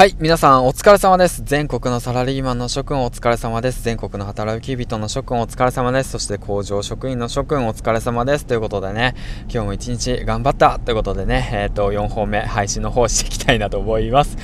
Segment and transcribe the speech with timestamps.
[0.00, 1.42] はい、皆さんお疲れ様です。
[1.44, 3.82] 全国のサラリーマンの諸君お疲れ様です。
[3.84, 6.12] 全国の働き人の諸君お疲れ様です。
[6.12, 8.46] そして工場職員の諸君お疲れ様です。
[8.46, 14.38] ということでね、今日も一日頑張ったということでね、えっ、ー、と、4本目配信の方していきたいなと思います。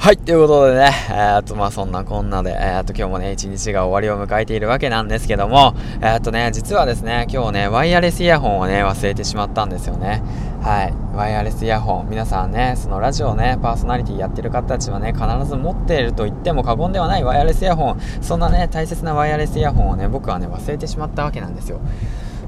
[0.00, 10.22] はい、ということでね、えー、っと、まあそんなこんなで、えー、っと、今日もね、一日が終わりを迎えているわけなんですけども、えー、っとね、実はですね、今日ね、ワイヤレスイヤホンをね、忘れてしまったんですよね。
[10.62, 21.80] はい、ワイヤレスイヤホン、皆さんね、そのラジオね、パーソナリティやってる方たちはね、必ず持っていると言っても過言ではないワイヤレスイヤホン、そんなね、大切なワイヤレスイヤホンをね、僕はね、忘れてしまったわけなんですよ。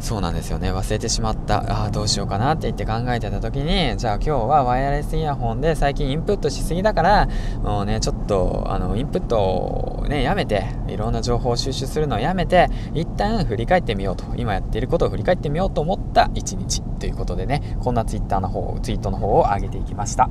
[0.01, 0.73] そうなんですよね。
[0.73, 1.59] 忘れてしまった。
[1.59, 7.29] ああどうしようかなって言って考えてた時にじゃあ今日はワイヤレスイヤホンで最近インプットしすぎだから
[7.63, 20.29] もうねちょっとあのインプットねやめていろんな情報を収集するのをやめて一旦振り返ってみようと今やっていることを振り返ってみようと思った一日ということでねこんなツイッターの方ツイートの方を上げていきました。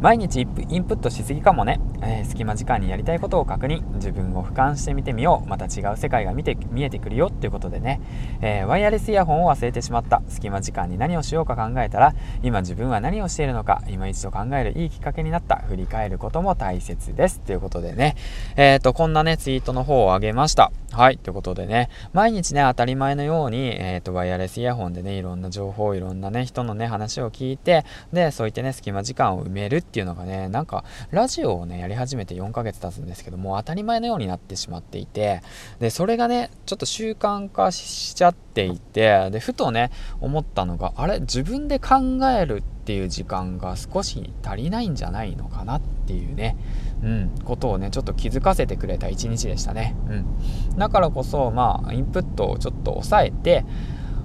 [0.00, 8.00] 毎日インプットしすぎかもね、えー、隙間時間にやりたいことを確認自分を俯瞰してみてみようまた違う世界が見て見えてくるよっていうことでね、
[8.42, 10.22] えー、ワイヤレススイヤホンを忘れてしまった。
[10.28, 15.56] 隙間時間に何をしようか考えたら今自分は何をしているのか今一度考えるいいきっかけになった。
[15.56, 17.40] 振り返ることも大切です。
[17.40, 18.16] ということでね
[18.56, 20.72] えっ、ー、とこんなねツイートの方をあげました。
[20.90, 35.42] はいということでね毎日ね当たり前のように、えーと、ワイヤレスイヤホンでねいろんな情報いろんなね人のね話を聞いてでそういってね隙間時間を埋めるっていうのがねなんかラジオをねやり始めて4ヶ月経つんですけども当たり前のようになってしまっていて
[35.80, 41.96] でそれがねちょっと習慣化しちゃっていててでふとね思ったのがあれ自分で考
[42.30, 46.58] えるってっていう時間が少し足りないんじゃないのかなっていうね、
[47.02, 53.64] うん、ことをねちょっと気づかせてくれた一日でしたね、うん、だからこそまあインプットをちょっと抑えて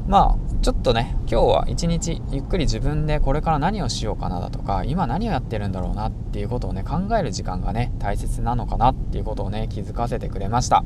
[0.09, 10.83] まあちょっとね今日は一日ゆっくり自分でこれから何をしようかなだとか今何をやってるんだろうなっていうことをね考える時間がね大切なのかなっていうことをね気づかせてくれました。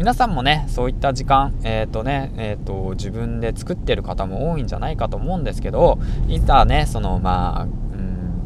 [0.00, 7.89] 皆さんもねそういった時間えっ、ー、とねえっ、ー、と自分で作ってる方も多いんじゃないかと思うんですけどいざねそのまあ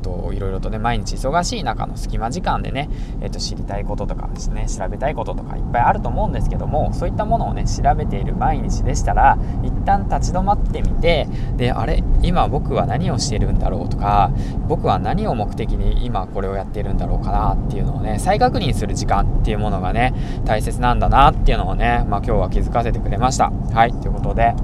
[0.05, 2.91] といろいろとね毎日忙しい中の隙間時間でね、
[3.23, 11.27] えー、と知りたいこととかですね調べたいこととかいっぱいあると思うんですけどもそういったものをね調べている毎日でしたら一旦立ち止まってみて
[11.57, 14.31] であれ今僕は何をしてるんだろうとか
[14.69, 20.13] 僕は何を目的に今これをやっているんだろうかなっていうのをね再確認する時間っていうものがね
[20.45, 23.51] 大切なんだなっていうのをね、まあ、今日は気づかせてくれました。
[23.51, 24.55] はいということで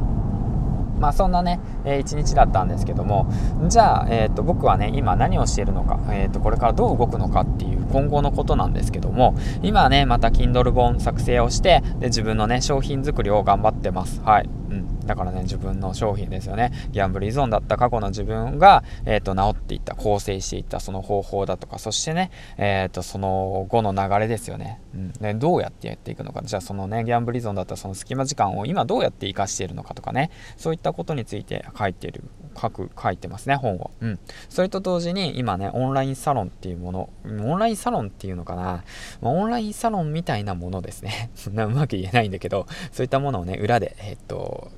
[1.00, 3.32] まあ、そんなね、えー、一日だったんですけども
[3.68, 14.20] じゃあ、えーと、僕はね今何をしているのか、えーと、これからどう動くのかっていう今後のことなんですけども今ねまた Kindle 本作成をしてで自分のね商品作りを頑張ってます。
[14.20, 16.72] はい、うん、だからね自分の商品ですよね。
[16.92, 26.42] ギャンブル依存だった過去の自分が、えーと、治っていった構成していったその方法だとかそしてね、えー、とその後の流れですよね,、うん、でどうやってやっていくのか。
[26.42, 30.30] じゃあそのねギャンブル依存だったその隙間時間を今どうやって生かしているのかとかね。
[30.56, 32.24] そういったことについて書いてる
[32.60, 38.84] 書く書いてますね本を、うん、それと同時に今ねオンラインサロンっていうものオンラインサロンっていうのかな、
[39.20, 41.30] まあ、オンラインサロンみたいなものですね。
[41.34, 44.20] そんなうまく言えないんだけどそういったものをね裏でえー、っ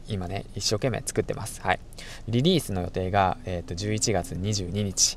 [0.09, 1.81] 今ね一生懸命作ってますはい
[2.28, 5.16] リリースの予定が、えー、っと11月22日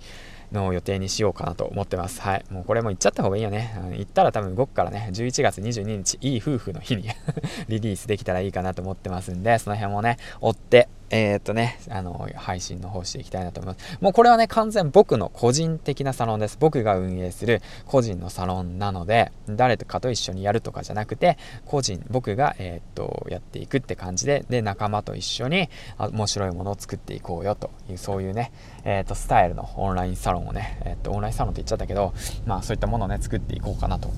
[0.52, 2.22] の予定にしようかなと思ってます。
[2.22, 2.46] はい。
[2.50, 3.74] もうこれも行っちゃった方がいいよね。
[3.98, 7.03] 行ったら多分動くからね、11月22日、いい夫婦の日に
[7.68, 13.97] リリースできたらいいかなと思ってますんで、その辺もね、追って、えー、っとね、あの、配信の方していきたいなと思います。
[14.01, 16.57] もうこれはね、完全僕の個人的なサロンです。
[16.59, 28.51] 僕が運営する個人のサロンなので、誰とかと一緒にやるとかじゃなくて、個人、僕が、えー、っと、やっていくって感じで、で、仲間と一緒に面白いものを作っていこうよという、そういうね、
[28.83, 32.13] えー、っと、スタイルのオンラインサロンをね、えっと、オンラインサロンって言っちゃったけど、
[32.45, 34.09] まあ、そういったものをね、作っていこうかなと、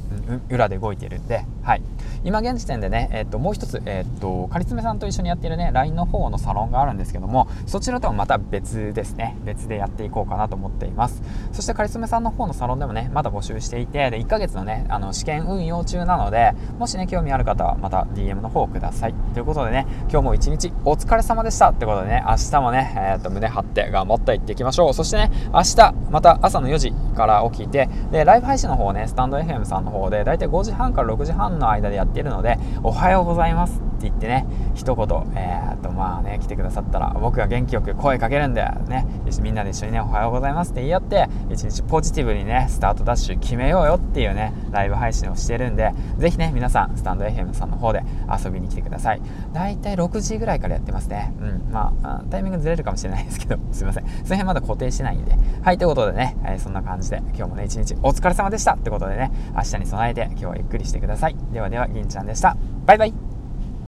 [0.50, 1.82] 裏で動いてるんで、はい。
[2.24, 9.38] 今現時点でね、えっと、もう一つ、えっと、かりつめさんと一緒にやってるね、LINE の方のサロンがあるんですけど、もそちらとはまた別ですね。
[9.44, 11.22] 別でやっていこうかなと思っています。
[11.52, 19.14] そしてカリスメさんの方のサロンでもねまだ募集していてで1ヶ月のねあの試験運用中なのでもしね興味ある方はまた DM の方をください。
[19.34, 21.72] ということでね今日も一日お疲れ様でした。
[21.72, 24.94] ってことでね明日もね、えー、と胸張って頑張っていっていきましょう。
[24.94, 33.87] そしてね明日また朝の4時から起きてでライブ配信の方ねスタンド FM さんの方でだいたい5時半から6時半の間でやっているのでおはようございます。
[33.98, 34.46] って言ってね
[34.76, 39.06] 一言えー、とまあね来てくださったら僕が元気よく声かけるんでね
[39.42, 48.04] みんなで一緒にねおはようございますって言い合って一日ポジティブにねスタートダッシュ決めようよっていうねライブ配信をしてるんでぜひね皆さんスタンド FM さんの方で
[48.44, 49.22] 遊びに来てください。
[49.54, 51.34] だいたい6時ぐらいからやってますね。
[51.40, 54.04] うんまあタイミングずれるかもしれないですけど すいません。
[54.04, 55.36] その辺まだ固定してないんで。
[55.62, 61.36] はいということでね、えー、そんな感じで今日もね一日お疲れ様でしたってことでね明日に備えて今日はゆっくりしてください。
[61.52, 62.56] ではでは銀ちゃんでした。
[62.86, 63.27] バイバイ。